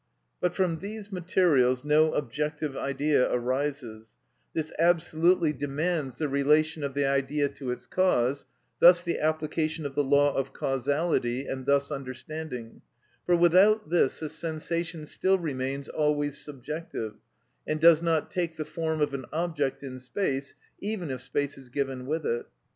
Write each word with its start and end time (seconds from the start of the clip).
But 0.39 0.55
from 0.55 0.79
these 0.79 1.11
materials 1.11 1.83
no 1.85 2.11
objective 2.15 2.75
idea 2.75 3.31
arises: 3.31 4.15
this 4.51 4.71
absolutely 4.79 5.53
demands 5.53 6.17
the 6.17 6.27
relation 6.27 6.83
of 6.83 6.95
the 6.95 7.05
idea 7.05 7.47
to 7.49 7.69
its 7.69 7.85
cause, 7.85 8.45
thus 8.79 9.03
the 9.03 9.19
application 9.19 9.85
of 9.85 9.93
the 9.93 10.03
law 10.03 10.33
of 10.33 10.53
causality, 10.53 11.45
and 11.45 11.67
thus 11.67 11.91
understanding; 11.91 12.81
for 13.27 13.35
without 13.35 13.91
this 13.91 14.21
the 14.21 14.29
sensation 14.29 15.05
still 15.05 15.37
remains 15.37 15.87
always 15.87 16.35
subjective, 16.35 17.13
and 17.67 17.79
does 17.79 18.01
not 18.01 18.31
take 18.31 18.57
the 18.57 18.65
form 18.65 19.01
of 19.01 19.13
an 19.13 19.25
object 19.31 19.83
in 19.83 19.99
space, 19.99 20.55
even 20.79 21.11
if 21.11 21.21
space 21.21 21.59
is 21.59 21.69
given 21.69 22.07
with 22.07 22.25
it. 22.25 22.47